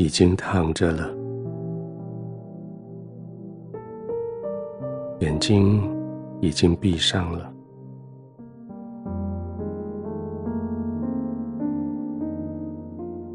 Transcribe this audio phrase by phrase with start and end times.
[0.00, 1.14] 已经躺着了，
[5.18, 5.78] 眼睛
[6.40, 7.52] 已经闭上了，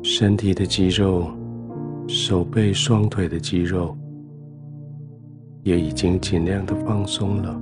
[0.02, 1.28] 身体的肌肉、
[2.08, 3.96] 手背、双腿的肌肉
[5.62, 7.62] 也已经尽量的放松了，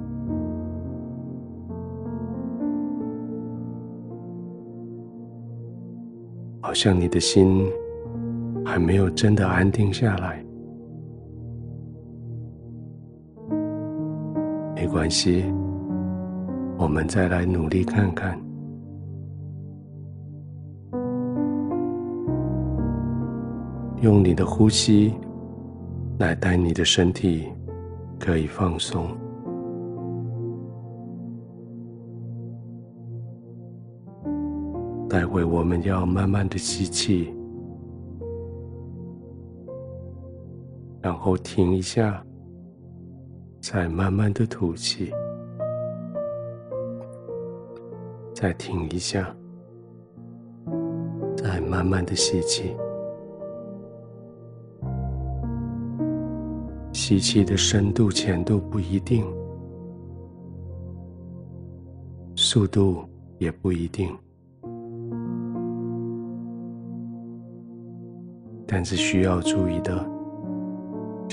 [6.62, 7.70] 好像你的心。
[8.66, 10.44] 还没有真的安定下来，
[14.76, 15.46] 没关系，
[16.78, 18.40] 我们再来努力看看，
[24.02, 25.14] 用你的呼吸
[26.18, 27.50] 来带你的身体
[28.20, 29.08] 可以放松。
[35.08, 37.32] 待会我们要慢慢的吸气。
[41.04, 42.26] 然后停一下，
[43.60, 45.12] 再慢慢的吐气，
[48.34, 49.36] 再停一下，
[51.36, 52.74] 再慢慢的吸气。
[56.94, 59.26] 吸气的深度、浅度不一定，
[62.34, 63.04] 速度
[63.40, 64.18] 也不一定，
[68.66, 70.23] 但是需要注意的。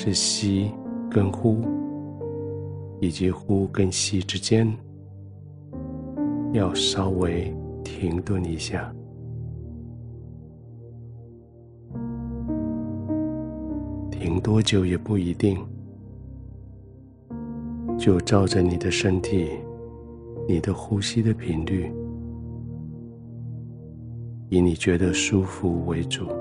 [0.02, 0.70] 是吸
[1.10, 1.58] 跟呼，
[3.02, 4.66] 以及呼跟吸之间，
[6.54, 8.90] 要稍微停顿一下。
[14.10, 15.58] 停多久也不一定，
[17.98, 19.50] 就照着你的身体、
[20.48, 21.92] 你的呼吸的频率，
[24.48, 26.39] 以你觉得舒服为主。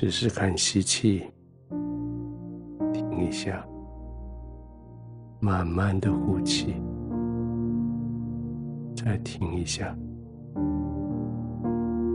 [0.00, 1.24] 试试看吸气，
[2.90, 3.62] 停一下，
[5.40, 6.74] 慢慢的呼气，
[8.96, 9.94] 再停一下，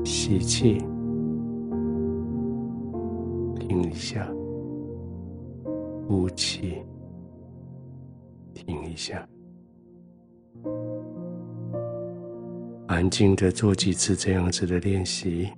[0.04, 0.80] 吸气，
[3.60, 4.28] 停一下，
[6.08, 6.82] 呼气，
[8.56, 9.24] 停一下，
[12.88, 15.52] 安静的做几次这样子的练习。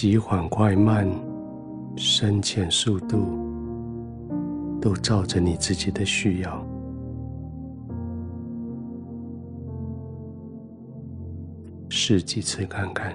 [0.00, 1.08] 急缓快慢，
[1.96, 3.18] 深浅速度，
[4.80, 6.64] 都照着你自己的需要。
[11.88, 13.12] 试几次看看。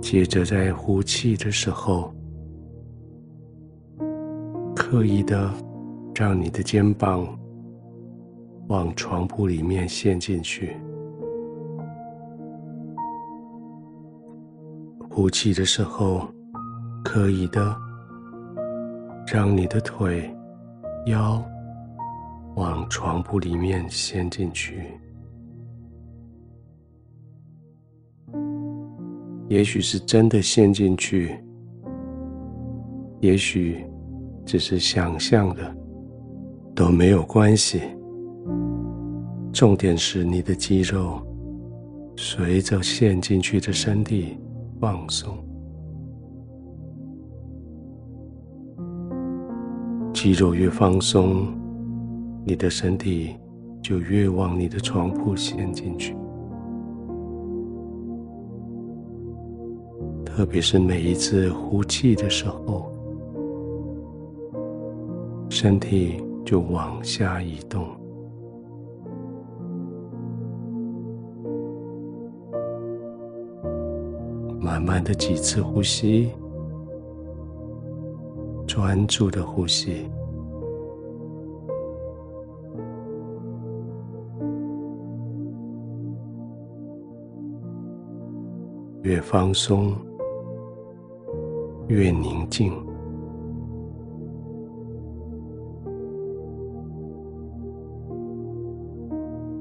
[0.00, 2.14] 接着在呼气的时候，
[4.72, 5.52] 刻意的
[6.14, 7.36] 让你的肩膀。
[8.68, 10.76] 往床铺里面陷进去，
[15.08, 16.26] 呼气的时候，
[17.04, 17.76] 可以的，
[19.32, 20.28] 让你的腿、
[21.06, 21.40] 腰
[22.56, 24.82] 往床铺里面陷进去。
[29.48, 31.38] 也许是真的陷进去，
[33.20, 33.86] 也许
[34.44, 35.76] 只是想象的，
[36.74, 37.80] 都没有关系。
[39.56, 41.18] 重点是你的肌肉
[42.14, 44.36] 随着陷进去的身体
[44.78, 45.34] 放松，
[50.12, 51.46] 肌肉越放松，
[52.44, 53.34] 你的身体
[53.82, 56.14] 就越往你的床铺陷进去。
[60.22, 62.92] 特别是每一次呼气的时候，
[65.48, 67.86] 身体就往下移动。
[74.86, 76.30] 慢的几次呼吸，
[78.68, 80.08] 专注的呼吸，
[89.02, 89.92] 越放松
[91.88, 92.72] 越宁静。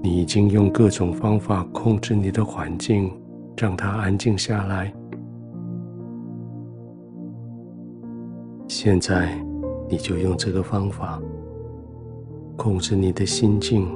[0.03, 3.11] 你已经用各种方法控制你的环境。
[3.57, 4.93] 让它安静下来。
[8.85, 9.35] 现在，
[9.89, 11.19] 你就用这个方法
[12.55, 13.87] 控制你的心境，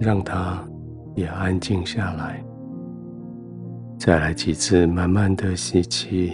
[0.00, 0.60] 让它
[1.14, 2.44] 也安静下来。
[3.96, 6.32] 再来几次，慢慢的吸气、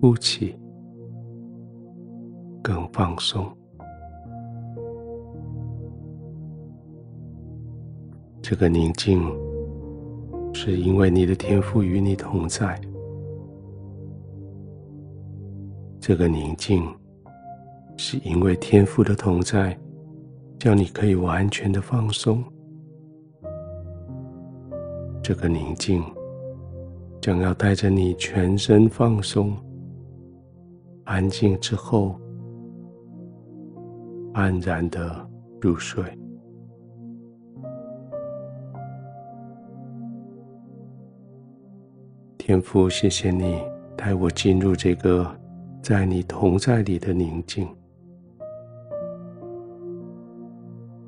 [0.00, 0.56] 呼气
[2.60, 3.46] 更放松。
[8.42, 9.22] 这个宁静，
[10.52, 12.76] 是因为你的天赋与你同在。
[16.06, 16.86] 这个宁静，
[17.96, 19.74] 是因为天父的同在，
[20.58, 22.44] 叫你可以完全的放松。
[25.22, 26.04] 这个宁静，
[27.22, 29.56] 将要带着你全身放松、
[31.04, 32.20] 安静之后，
[34.34, 35.26] 安然的
[35.58, 36.04] 入睡。
[42.36, 43.58] 天父，谢谢你
[43.96, 45.34] 带我进入这个
[45.84, 47.68] 在你同在里的宁静。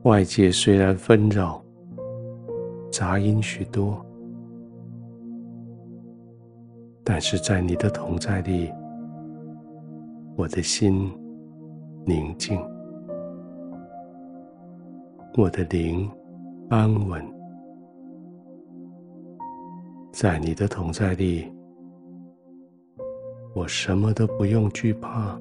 [0.02, 1.64] 外界虽然纷扰、
[2.92, 4.04] 杂音许多，
[7.02, 8.70] 但是在你的同在里，
[10.36, 11.10] 我的心
[12.04, 12.60] 宁静，
[15.38, 16.06] 我的灵
[16.68, 17.24] 安稳。
[20.12, 21.50] 在你的同在里，
[23.56, 25.34] 我什么都不用惧怕，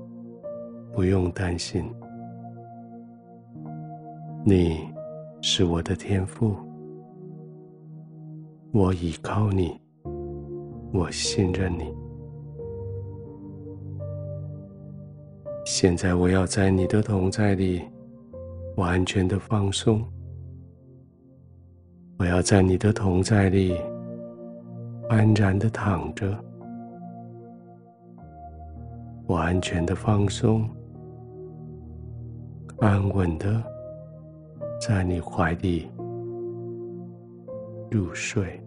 [0.93, 1.83] 不用担心。
[4.45, 4.79] 你
[5.41, 6.55] 是我的天赋，
[8.71, 9.77] 我倚靠你，
[10.93, 11.93] 我信任你。
[15.65, 17.81] 现在我要在你的同在里
[18.77, 20.01] 完全的放松，
[22.17, 23.75] 我要在你的同在里。
[25.09, 26.33] 安然的躺着，
[29.27, 30.69] 完全的放松，
[32.79, 33.63] 安稳的
[34.79, 35.89] 在你怀里
[37.89, 38.64] 入睡。